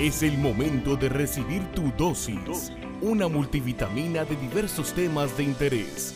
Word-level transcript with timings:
Es 0.00 0.22
el 0.22 0.38
momento 0.38 0.96
de 0.96 1.10
recibir 1.10 1.62
tu 1.72 1.92
dosis, 1.98 2.72
una 3.02 3.28
multivitamina 3.28 4.24
de 4.24 4.34
diversos 4.34 4.94
temas 4.94 5.36
de 5.36 5.42
interés. 5.42 6.14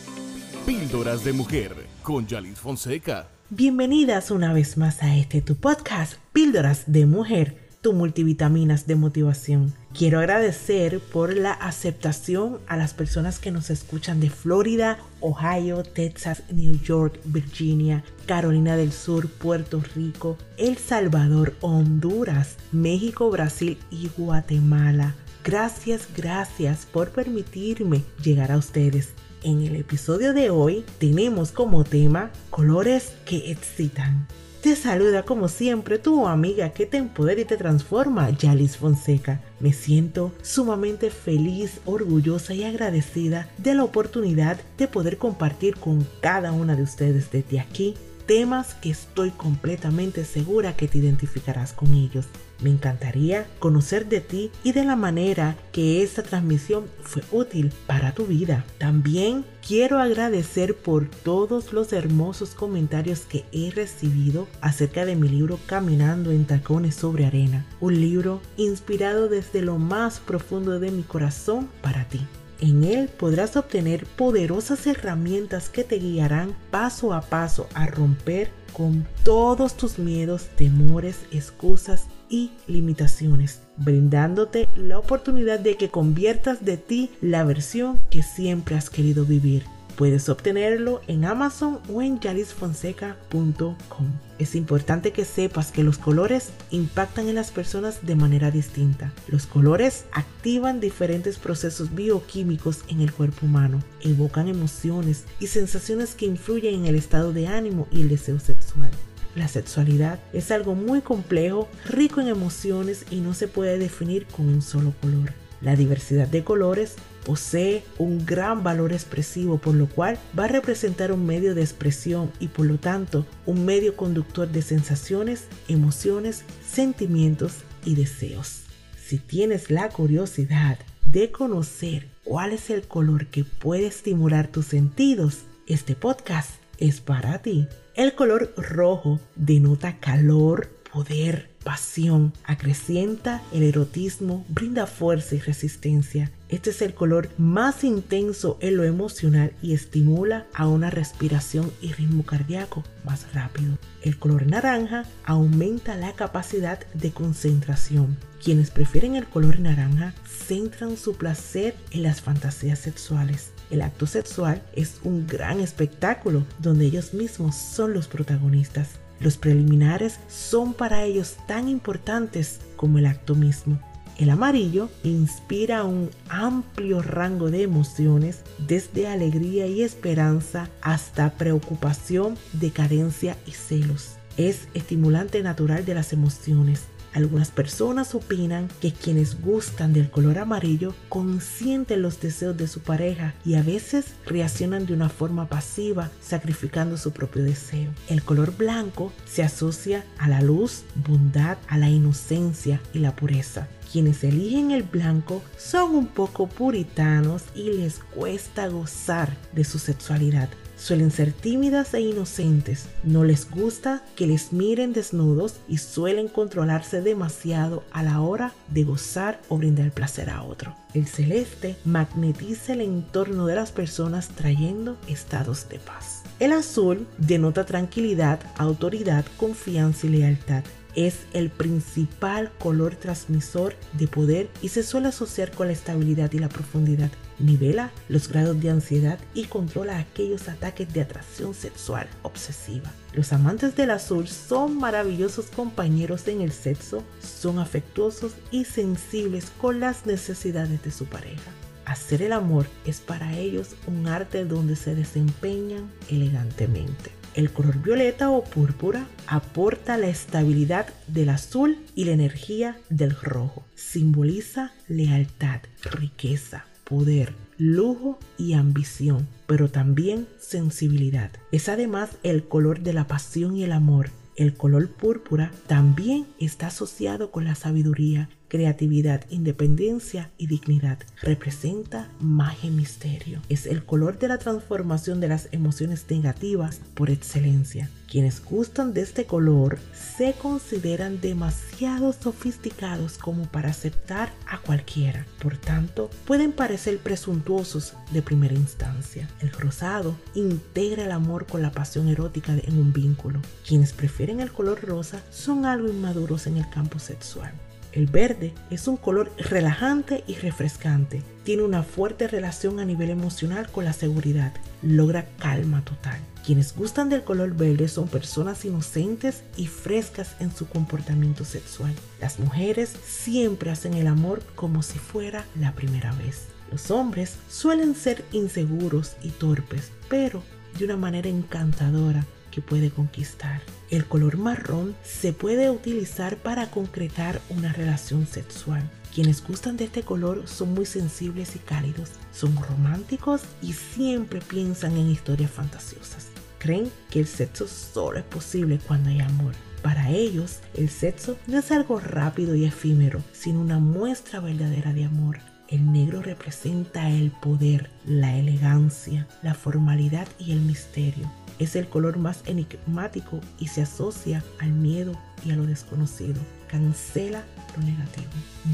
Píldoras 0.64 1.22
de 1.22 1.34
Mujer 1.34 1.76
con 2.02 2.26
Yalis 2.26 2.58
Fonseca. 2.58 3.28
Bienvenidas 3.50 4.30
una 4.30 4.54
vez 4.54 4.78
más 4.78 5.02
a 5.02 5.14
este 5.14 5.42
tu 5.42 5.56
podcast, 5.56 6.14
Píldoras 6.32 6.84
de 6.86 7.04
Mujer 7.04 7.58
tu 7.84 7.92
multivitaminas 7.92 8.86
de 8.86 8.96
motivación. 8.96 9.74
Quiero 9.92 10.18
agradecer 10.18 11.00
por 11.00 11.36
la 11.36 11.52
aceptación 11.52 12.58
a 12.66 12.78
las 12.78 12.94
personas 12.94 13.38
que 13.38 13.50
nos 13.50 13.68
escuchan 13.68 14.20
de 14.20 14.30
Florida, 14.30 14.98
Ohio, 15.20 15.82
Texas, 15.82 16.44
New 16.50 16.80
York, 16.80 17.20
Virginia, 17.26 18.02
Carolina 18.24 18.78
del 18.78 18.90
Sur, 18.90 19.28
Puerto 19.28 19.82
Rico, 19.94 20.38
El 20.56 20.78
Salvador, 20.78 21.56
Honduras, 21.60 22.56
México, 22.72 23.30
Brasil 23.30 23.76
y 23.90 24.08
Guatemala. 24.16 25.14
Gracias, 25.44 26.08
gracias 26.16 26.86
por 26.90 27.10
permitirme 27.10 28.02
llegar 28.22 28.50
a 28.50 28.56
ustedes. 28.56 29.10
En 29.42 29.60
el 29.60 29.76
episodio 29.76 30.32
de 30.32 30.48
hoy 30.48 30.86
tenemos 30.98 31.52
como 31.52 31.84
tema 31.84 32.30
colores 32.48 33.12
que 33.26 33.50
excitan. 33.50 34.26
Te 34.62 34.74
saluda 34.74 35.24
como 35.24 35.48
siempre 35.48 35.98
tu 35.98 36.26
amiga 36.26 36.70
que 36.70 36.86
te 36.86 36.96
empodera 36.96 37.42
y 37.42 37.44
te 37.44 37.58
transforma, 37.58 38.30
Yalis 38.30 38.78
Fonseca. 38.78 39.42
Me 39.60 39.74
siento 39.74 40.32
sumamente 40.40 41.10
feliz, 41.10 41.78
orgullosa 41.84 42.54
y 42.54 42.64
agradecida 42.64 43.46
de 43.58 43.74
la 43.74 43.84
oportunidad 43.84 44.58
de 44.78 44.88
poder 44.88 45.18
compartir 45.18 45.76
con 45.76 46.06
cada 46.22 46.52
una 46.52 46.74
de 46.74 46.84
ustedes 46.84 47.30
desde 47.30 47.60
aquí 47.60 47.94
temas 48.26 48.74
que 48.74 48.90
estoy 48.90 49.30
completamente 49.30 50.24
segura 50.24 50.76
que 50.76 50.88
te 50.88 50.98
identificarás 50.98 51.72
con 51.72 51.94
ellos. 51.94 52.26
Me 52.60 52.70
encantaría 52.70 53.46
conocer 53.58 54.08
de 54.08 54.20
ti 54.20 54.50
y 54.62 54.72
de 54.72 54.84
la 54.84 54.96
manera 54.96 55.56
que 55.72 56.02
esta 56.02 56.22
transmisión 56.22 56.84
fue 57.02 57.22
útil 57.32 57.72
para 57.86 58.12
tu 58.12 58.26
vida. 58.26 58.64
También 58.78 59.44
quiero 59.66 59.98
agradecer 59.98 60.76
por 60.76 61.08
todos 61.08 61.72
los 61.72 61.92
hermosos 61.92 62.50
comentarios 62.50 63.20
que 63.20 63.44
he 63.52 63.70
recibido 63.70 64.46
acerca 64.60 65.04
de 65.04 65.16
mi 65.16 65.28
libro 65.28 65.58
Caminando 65.66 66.30
en 66.30 66.44
Tacones 66.46 66.94
sobre 66.94 67.26
Arena, 67.26 67.66
un 67.80 68.00
libro 68.00 68.40
inspirado 68.56 69.28
desde 69.28 69.60
lo 69.60 69.78
más 69.78 70.20
profundo 70.20 70.78
de 70.80 70.90
mi 70.90 71.02
corazón 71.02 71.68
para 71.82 72.08
ti. 72.08 72.20
En 72.64 72.82
él 72.82 73.08
podrás 73.08 73.58
obtener 73.58 74.06
poderosas 74.06 74.86
herramientas 74.86 75.68
que 75.68 75.84
te 75.84 75.98
guiarán 75.98 76.56
paso 76.70 77.12
a 77.12 77.20
paso 77.20 77.68
a 77.74 77.86
romper 77.86 78.48
con 78.72 79.06
todos 79.22 79.76
tus 79.76 79.98
miedos, 79.98 80.48
temores, 80.56 81.26
excusas 81.30 82.06
y 82.30 82.52
limitaciones, 82.66 83.60
brindándote 83.76 84.66
la 84.76 84.98
oportunidad 84.98 85.60
de 85.60 85.76
que 85.76 85.90
conviertas 85.90 86.64
de 86.64 86.78
ti 86.78 87.10
la 87.20 87.44
versión 87.44 88.00
que 88.08 88.22
siempre 88.22 88.76
has 88.76 88.88
querido 88.88 89.26
vivir. 89.26 89.64
Puedes 89.96 90.28
obtenerlo 90.28 91.00
en 91.06 91.24
Amazon 91.24 91.78
o 91.92 92.02
en 92.02 92.18
yalisfonseca.com. 92.18 94.06
Es 94.38 94.56
importante 94.56 95.12
que 95.12 95.24
sepas 95.24 95.70
que 95.70 95.84
los 95.84 95.98
colores 95.98 96.50
impactan 96.70 97.28
en 97.28 97.36
las 97.36 97.52
personas 97.52 98.04
de 98.04 98.16
manera 98.16 98.50
distinta. 98.50 99.12
Los 99.28 99.46
colores 99.46 100.06
activan 100.12 100.80
diferentes 100.80 101.38
procesos 101.38 101.94
bioquímicos 101.94 102.80
en 102.88 103.00
el 103.00 103.12
cuerpo 103.12 103.46
humano, 103.46 103.80
evocan 104.00 104.48
emociones 104.48 105.24
y 105.38 105.46
sensaciones 105.46 106.16
que 106.16 106.26
influyen 106.26 106.74
en 106.74 106.86
el 106.86 106.96
estado 106.96 107.32
de 107.32 107.46
ánimo 107.46 107.86
y 107.92 108.02
el 108.02 108.08
deseo 108.08 108.40
sexual. 108.40 108.90
La 109.36 109.48
sexualidad 109.48 110.18
es 110.32 110.50
algo 110.50 110.74
muy 110.74 111.00
complejo, 111.00 111.68
rico 111.86 112.20
en 112.20 112.28
emociones 112.28 113.04
y 113.10 113.20
no 113.20 113.34
se 113.34 113.48
puede 113.48 113.78
definir 113.78 114.26
con 114.26 114.48
un 114.48 114.62
solo 114.62 114.92
color. 115.00 115.43
La 115.64 115.76
diversidad 115.76 116.28
de 116.28 116.44
colores 116.44 116.96
posee 117.24 117.82
un 117.98 118.26
gran 118.26 118.62
valor 118.62 118.92
expresivo, 118.92 119.56
por 119.56 119.74
lo 119.74 119.88
cual 119.88 120.18
va 120.38 120.44
a 120.44 120.48
representar 120.48 121.10
un 121.10 121.24
medio 121.24 121.54
de 121.54 121.62
expresión 121.62 122.30
y 122.38 122.48
por 122.48 122.66
lo 122.66 122.78
tanto 122.78 123.26
un 123.46 123.64
medio 123.64 123.96
conductor 123.96 124.46
de 124.46 124.60
sensaciones, 124.60 125.46
emociones, 125.68 126.44
sentimientos 126.70 127.54
y 127.84 127.94
deseos. 127.94 128.64
Si 129.02 129.18
tienes 129.18 129.70
la 129.70 129.88
curiosidad 129.88 130.78
de 131.10 131.30
conocer 131.30 132.08
cuál 132.24 132.52
es 132.52 132.68
el 132.68 132.82
color 132.82 133.26
que 133.26 133.44
puede 133.44 133.86
estimular 133.86 134.48
tus 134.48 134.66
sentidos, 134.66 135.44
este 135.66 135.94
podcast 135.94 136.50
es 136.78 137.00
para 137.00 137.38
ti. 137.38 137.68
El 137.94 138.14
color 138.14 138.52
rojo 138.56 139.20
denota 139.36 139.98
calor, 139.98 140.68
poder, 140.94 141.50
pasión, 141.64 142.32
acrecienta 142.44 143.42
el 143.52 143.64
erotismo, 143.64 144.44
brinda 144.48 144.86
fuerza 144.86 145.34
y 145.34 145.40
resistencia. 145.40 146.30
Este 146.48 146.70
es 146.70 146.82
el 146.82 146.94
color 146.94 147.30
más 147.36 147.82
intenso 147.82 148.58
en 148.60 148.76
lo 148.76 148.84
emocional 148.84 149.52
y 149.60 149.74
estimula 149.74 150.46
a 150.54 150.68
una 150.68 150.90
respiración 150.90 151.72
y 151.82 151.92
ritmo 151.92 152.24
cardíaco 152.24 152.84
más 153.04 153.34
rápido. 153.34 153.76
El 154.02 154.20
color 154.20 154.46
naranja 154.46 155.04
aumenta 155.24 155.96
la 155.96 156.12
capacidad 156.12 156.78
de 156.94 157.10
concentración. 157.10 158.16
Quienes 158.40 158.70
prefieren 158.70 159.16
el 159.16 159.26
color 159.26 159.58
naranja 159.58 160.14
centran 160.24 160.96
su 160.96 161.16
placer 161.16 161.74
en 161.90 162.04
las 162.04 162.20
fantasías 162.20 162.78
sexuales. 162.78 163.50
El 163.68 163.82
acto 163.82 164.06
sexual 164.06 164.62
es 164.74 165.00
un 165.02 165.26
gran 165.26 165.58
espectáculo 165.58 166.44
donde 166.60 166.84
ellos 166.84 167.14
mismos 167.14 167.56
son 167.56 167.94
los 167.94 168.06
protagonistas. 168.06 169.00
Los 169.24 169.38
preliminares 169.38 170.20
son 170.28 170.74
para 170.74 171.02
ellos 171.04 171.38
tan 171.48 171.66
importantes 171.66 172.60
como 172.76 172.98
el 172.98 173.06
acto 173.06 173.34
mismo. 173.34 173.80
El 174.18 174.28
amarillo 174.28 174.90
inspira 175.02 175.84
un 175.84 176.10
amplio 176.28 177.00
rango 177.00 177.50
de 177.50 177.62
emociones, 177.62 178.40
desde 178.68 179.08
alegría 179.08 179.66
y 179.66 179.80
esperanza 179.82 180.68
hasta 180.82 181.30
preocupación, 181.30 182.36
decadencia 182.52 183.38
y 183.46 183.52
celos. 183.52 184.16
Es 184.36 184.68
estimulante 184.74 185.42
natural 185.42 185.86
de 185.86 185.94
las 185.94 186.12
emociones, 186.12 186.82
algunas 187.14 187.50
personas 187.50 188.14
opinan 188.14 188.68
que 188.80 188.92
quienes 188.92 189.40
gustan 189.40 189.92
del 189.92 190.10
color 190.10 190.38
amarillo 190.38 190.94
consienten 191.08 192.02
los 192.02 192.20
deseos 192.20 192.56
de 192.56 192.66
su 192.66 192.80
pareja 192.80 193.34
y 193.44 193.54
a 193.54 193.62
veces 193.62 194.06
reaccionan 194.26 194.84
de 194.84 194.94
una 194.94 195.08
forma 195.08 195.48
pasiva, 195.48 196.10
sacrificando 196.20 196.96
su 196.96 197.12
propio 197.12 197.44
deseo. 197.44 197.90
El 198.08 198.22
color 198.22 198.56
blanco 198.56 199.12
se 199.24 199.42
asocia 199.42 200.04
a 200.18 200.28
la 200.28 200.42
luz, 200.42 200.82
bondad, 201.06 201.56
a 201.68 201.78
la 201.78 201.88
inocencia 201.88 202.80
y 202.92 202.98
la 202.98 203.14
pureza. 203.14 203.68
Quienes 203.90 204.24
eligen 204.24 204.70
el 204.70 204.82
blanco 204.82 205.42
son 205.56 205.94
un 205.94 206.06
poco 206.06 206.46
puritanos 206.46 207.42
y 207.54 207.72
les 207.72 207.98
cuesta 207.98 208.68
gozar 208.68 209.36
de 209.52 209.64
su 209.64 209.78
sexualidad. 209.78 210.48
Suelen 210.76 211.12
ser 211.12 211.32
tímidas 211.32 211.94
e 211.94 212.00
inocentes, 212.00 212.86
no 213.04 213.22
les 213.22 213.48
gusta 213.48 214.02
que 214.16 214.26
les 214.26 214.52
miren 214.52 214.92
desnudos 214.92 215.60
y 215.68 215.78
suelen 215.78 216.26
controlarse 216.26 217.00
demasiado 217.00 217.84
a 217.92 218.02
la 218.02 218.20
hora 218.20 218.52
de 218.68 218.82
gozar 218.82 219.40
o 219.48 219.56
brindar 219.56 219.92
placer 219.92 220.30
a 220.30 220.42
otro. 220.42 220.74
El 220.92 221.06
celeste 221.06 221.76
magnetiza 221.84 222.72
el 222.72 222.80
entorno 222.80 223.46
de 223.46 223.54
las 223.54 223.70
personas 223.70 224.28
trayendo 224.28 224.98
estados 225.06 225.68
de 225.68 225.78
paz. 225.78 226.22
El 226.40 226.52
azul 226.52 227.06
denota 227.18 227.64
tranquilidad, 227.64 228.40
autoridad, 228.58 229.24
confianza 229.38 230.06
y 230.06 230.10
lealtad 230.10 230.64
es 230.96 231.26
el 231.32 231.50
principal 231.50 232.50
color 232.58 232.96
transmisor 232.96 233.74
de 233.92 234.08
poder 234.08 234.48
y 234.62 234.68
se 234.68 234.82
suele 234.82 235.08
asociar 235.08 235.50
con 235.50 235.66
la 235.66 235.72
estabilidad 235.72 236.32
y 236.32 236.38
la 236.38 236.48
profundidad. 236.48 237.10
Nivela 237.38 237.90
los 238.08 238.28
grados 238.28 238.60
de 238.60 238.70
ansiedad 238.70 239.18
y 239.34 239.44
controla 239.46 239.98
aquellos 239.98 240.48
ataques 240.48 240.92
de 240.92 241.00
atracción 241.00 241.52
sexual 241.54 242.08
obsesiva. 242.22 242.92
Los 243.12 243.32
amantes 243.32 243.74
del 243.74 243.90
azul 243.90 244.28
son 244.28 244.78
maravillosos 244.78 245.46
compañeros 245.46 246.28
en 246.28 246.40
el 246.40 246.52
sexo, 246.52 247.02
son 247.20 247.58
afectuosos 247.58 248.32
y 248.50 248.64
sensibles 248.64 249.52
con 249.60 249.80
las 249.80 250.06
necesidades 250.06 250.82
de 250.82 250.90
su 250.92 251.06
pareja. 251.06 251.50
Hacer 251.86 252.22
el 252.22 252.32
amor 252.32 252.66
es 252.86 253.00
para 253.00 253.36
ellos 253.36 253.70
un 253.86 254.06
arte 254.06 254.44
donde 254.44 254.74
se 254.74 254.94
desempeñan 254.94 255.90
elegantemente. 256.08 257.23
El 257.34 257.50
color 257.50 257.82
violeta 257.82 258.30
o 258.30 258.44
púrpura 258.44 259.08
aporta 259.26 259.98
la 259.98 260.06
estabilidad 260.06 260.86
del 261.08 261.30
azul 261.30 261.78
y 261.96 262.04
la 262.04 262.12
energía 262.12 262.78
del 262.90 263.10
rojo. 263.10 263.64
Simboliza 263.74 264.72
lealtad, 264.86 265.60
riqueza, 265.82 266.64
poder, 266.84 267.34
lujo 267.58 268.20
y 268.38 268.52
ambición, 268.52 269.26
pero 269.46 269.68
también 269.68 270.28
sensibilidad. 270.38 271.32
Es 271.50 271.68
además 271.68 272.10
el 272.22 272.44
color 272.44 272.80
de 272.80 272.92
la 272.92 273.08
pasión 273.08 273.56
y 273.56 273.64
el 273.64 273.72
amor. 273.72 274.10
El 274.36 274.54
color 274.54 274.88
púrpura 274.90 275.50
también 275.66 276.26
está 276.38 276.68
asociado 276.68 277.32
con 277.32 277.44
la 277.44 277.56
sabiduría 277.56 278.28
creatividad, 278.48 279.24
independencia 279.30 280.30
y 280.38 280.46
dignidad. 280.46 280.98
Representa 281.22 282.08
magia 282.20 282.70
y 282.70 282.72
misterio. 282.72 283.40
Es 283.48 283.66
el 283.66 283.84
color 283.84 284.18
de 284.18 284.28
la 284.28 284.38
transformación 284.38 285.20
de 285.20 285.28
las 285.28 285.48
emociones 285.52 286.04
negativas 286.08 286.80
por 286.94 287.10
excelencia. 287.10 287.90
Quienes 288.08 288.44
gustan 288.44 288.94
de 288.94 289.00
este 289.00 289.24
color 289.24 289.78
se 289.92 290.34
consideran 290.34 291.20
demasiado 291.20 292.12
sofisticados 292.12 293.18
como 293.18 293.46
para 293.46 293.70
aceptar 293.70 294.32
a 294.46 294.60
cualquiera. 294.60 295.26
Por 295.42 295.56
tanto, 295.56 296.10
pueden 296.24 296.52
parecer 296.52 296.98
presuntuosos 296.98 297.94
de 298.12 298.22
primera 298.22 298.54
instancia. 298.54 299.28
El 299.40 299.50
rosado 299.50 300.16
integra 300.34 301.04
el 301.04 301.12
amor 301.12 301.46
con 301.46 301.62
la 301.62 301.72
pasión 301.72 302.08
erótica 302.08 302.52
en 302.52 302.78
un 302.78 302.92
vínculo. 302.92 303.40
Quienes 303.66 303.92
prefieren 303.92 304.40
el 304.40 304.52
color 304.52 304.82
rosa 304.82 305.22
son 305.32 305.66
algo 305.66 305.88
inmaduros 305.88 306.46
en 306.46 306.58
el 306.58 306.68
campo 306.70 306.98
sexual. 306.98 307.52
El 307.94 308.06
verde 308.06 308.52
es 308.70 308.88
un 308.88 308.96
color 308.96 309.30
relajante 309.38 310.24
y 310.26 310.34
refrescante. 310.34 311.22
Tiene 311.44 311.62
una 311.62 311.84
fuerte 311.84 312.26
relación 312.26 312.80
a 312.80 312.84
nivel 312.84 313.08
emocional 313.08 313.70
con 313.70 313.84
la 313.84 313.92
seguridad. 313.92 314.52
Logra 314.82 315.28
calma 315.38 315.84
total. 315.84 316.18
Quienes 316.44 316.74
gustan 316.74 317.08
del 317.08 317.22
color 317.22 317.54
verde 317.54 317.86
son 317.86 318.08
personas 318.08 318.64
inocentes 318.64 319.44
y 319.56 319.68
frescas 319.68 320.34
en 320.40 320.52
su 320.52 320.68
comportamiento 320.68 321.44
sexual. 321.44 321.94
Las 322.20 322.40
mujeres 322.40 322.92
siempre 323.06 323.70
hacen 323.70 323.94
el 323.94 324.08
amor 324.08 324.42
como 324.56 324.82
si 324.82 324.98
fuera 324.98 325.44
la 325.54 325.72
primera 325.72 326.12
vez. 326.14 326.48
Los 326.72 326.90
hombres 326.90 327.36
suelen 327.48 327.94
ser 327.94 328.24
inseguros 328.32 329.12
y 329.22 329.28
torpes, 329.28 329.92
pero 330.08 330.42
de 330.76 330.86
una 330.86 330.96
manera 330.96 331.28
encantadora 331.28 332.26
que 332.54 332.62
puede 332.62 332.90
conquistar. 332.90 333.60
El 333.90 334.06
color 334.06 334.36
marrón 334.36 334.94
se 335.02 335.32
puede 335.32 335.70
utilizar 335.70 336.36
para 336.36 336.70
concretar 336.70 337.40
una 337.50 337.72
relación 337.72 338.26
sexual. 338.26 338.88
Quienes 339.12 339.44
gustan 339.44 339.76
de 339.76 339.84
este 339.84 340.02
color 340.02 340.46
son 340.46 340.72
muy 340.72 340.86
sensibles 340.86 341.56
y 341.56 341.58
cálidos, 341.58 342.10
son 342.32 342.56
románticos 342.56 343.42
y 343.60 343.72
siempre 343.72 344.40
piensan 344.40 344.96
en 344.96 345.10
historias 345.10 345.50
fantasiosas. 345.50 346.28
Creen 346.58 346.90
que 347.10 347.20
el 347.20 347.26
sexo 347.26 347.66
solo 347.66 348.18
es 348.18 348.24
posible 348.24 348.78
cuando 348.86 349.10
hay 349.10 349.20
amor. 349.20 349.52
Para 349.82 350.10
ellos, 350.10 350.60
el 350.74 350.88
sexo 350.88 351.36
no 351.46 351.58
es 351.58 351.70
algo 351.70 352.00
rápido 352.00 352.54
y 352.54 352.64
efímero, 352.64 353.22
sino 353.32 353.60
una 353.60 353.78
muestra 353.78 354.40
verdadera 354.40 354.92
de 354.92 355.04
amor. 355.04 355.38
El 355.68 355.92
negro 355.92 356.22
representa 356.22 357.10
el 357.10 357.32
poder, 357.32 357.90
la 358.06 358.36
elegancia, 358.36 359.26
la 359.42 359.54
formalidad 359.54 360.28
y 360.38 360.52
el 360.52 360.60
misterio. 360.60 361.30
Es 361.58 361.76
el 361.76 361.88
color 361.88 362.18
más 362.18 362.42
enigmático 362.46 363.40
y 363.58 363.68
se 363.68 363.82
asocia 363.82 364.42
al 364.58 364.72
miedo 364.72 365.12
y 365.44 365.52
a 365.52 365.56
lo 365.56 365.66
desconocido. 365.66 366.40
Cancela 366.68 367.44
lo 367.76 367.84
negativo. 367.84 368.26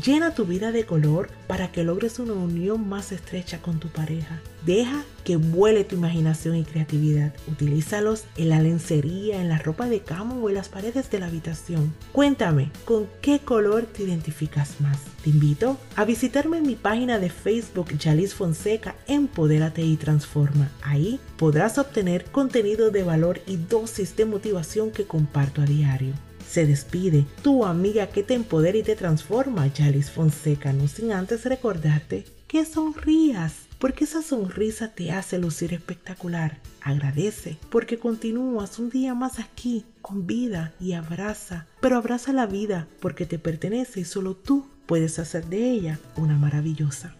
Llena 0.05 0.35
tu 0.35 0.45
vida 0.45 0.73
de 0.73 0.87
color 0.87 1.29
para 1.47 1.71
que 1.71 1.85
logres 1.85 2.19
una 2.19 2.33
unión 2.33 2.89
más 2.89 3.13
estrecha 3.13 3.61
con 3.61 3.79
tu 3.79 3.89
pareja. 3.89 4.41
Deja 4.65 5.05
que 5.25 5.37
vuele 5.37 5.85
tu 5.85 5.97
imaginación 5.97 6.57
y 6.57 6.65
creatividad. 6.65 7.35
Utilízalos 7.47 8.25
en 8.37 8.49
la 8.51 8.61
lencería, 8.61 9.41
en 9.41 9.49
la 9.49 9.59
ropa 9.59 9.87
de 9.89 10.01
cama 10.01 10.35
o 10.35 10.49
en 10.49 10.55
las 10.55 10.69
paredes 10.69 11.11
de 11.11 11.19
la 11.19 11.27
habitación. 11.27 11.93
Cuéntame, 12.13 12.71
¿con 12.85 13.07
qué 13.21 13.41
color 13.41 13.85
te 13.85 14.05
identificas 14.05 14.81
más? 14.81 14.99
Te 15.23 15.31
invito 15.31 15.77
a 15.97 16.05
visitarme 16.05 16.59
en 16.59 16.67
mi 16.67 16.77
página 16.77 17.19
de 17.19 17.29
Facebook 17.29 17.97
Yalis 17.99 18.35
Fonseca 18.35 18.97
Empodérate 19.07 19.83
y 19.83 19.97
Transforma. 19.97 20.71
Ahí 20.83 21.21
podrás 21.37 21.77
obtener 21.77 22.25
contenido 22.25 22.91
de 22.91 23.03
valor 23.03 23.41
y 23.47 23.57
dosis 23.57 24.17
de 24.17 24.25
motivación 24.25 24.91
que 24.91 25.05
comparto 25.05 25.61
a 25.61 25.67
diario 25.67 26.15
se 26.51 26.67
despide 26.67 27.27
tu 27.43 27.65
amiga 27.65 28.09
que 28.09 28.25
te 28.25 28.35
empodera 28.35 28.77
y 28.77 28.83
te 28.83 28.97
transforma, 28.97 29.69
Yalis 29.69 30.11
Fonseca, 30.11 30.73
no 30.73 30.89
sin 30.89 31.13
antes 31.13 31.45
recordarte 31.45 32.25
que 32.49 32.65
sonrías, 32.65 33.53
porque 33.79 34.03
esa 34.03 34.21
sonrisa 34.21 34.89
te 34.89 35.13
hace 35.13 35.39
lucir 35.39 35.73
espectacular. 35.73 36.59
Agradece 36.83 37.57
porque 37.71 38.01
continúas 38.01 38.81
un 38.81 38.91
día 38.91 39.15
más 39.15 39.39
aquí, 39.39 39.85
con 40.03 40.27
vida 40.27 40.73
y 40.81 40.95
abraza, 40.95 41.67
pero 41.81 41.97
abraza 41.97 42.33
la 42.33 42.47
vida 42.47 42.89
porque 43.01 43.27
te 43.27 43.39
pertenece 43.39 44.01
y 44.01 44.05
solo 44.05 44.35
tú 44.35 44.67
puedes 44.87 45.21
hacer 45.21 45.47
de 45.47 45.71
ella 45.71 46.01
una 46.17 46.37
maravillosa. 46.37 47.15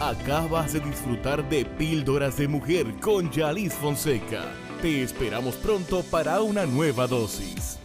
Acabas 0.00 0.72
de 0.72 0.80
disfrutar 0.80 1.48
de 1.48 1.64
Píldoras 1.64 2.36
de 2.36 2.48
Mujer 2.48 2.92
con 3.00 3.30
Yalis 3.30 3.74
Fonseca. 3.74 4.46
Te 4.82 5.02
esperamos 5.04 5.54
pronto 5.56 6.02
para 6.10 6.40
una 6.42 6.66
nueva 6.66 7.06
dosis. 7.06 7.78